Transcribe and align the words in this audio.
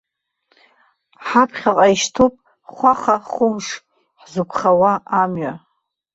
Ҳаԥхьаҟа 1.25 1.87
ишьҭоуп 1.93 2.35
хәаха-хәымш 2.75 3.67
ҳзықәхауа 4.21 4.93
амҩа. 5.21 5.53